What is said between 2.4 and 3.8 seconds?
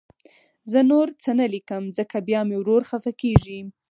مې ورور خفه کېږي